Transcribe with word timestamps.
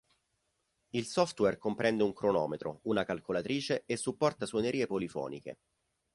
Il 0.95 1.05
software 1.05 1.59
comprende 1.59 2.01
un 2.01 2.11
cronometro, 2.11 2.79
una 2.85 3.03
calcolatrice 3.03 3.83
e 3.85 3.97
supporta 3.97 4.47
suonerie 4.47 4.87
polifoniche. 4.87 5.57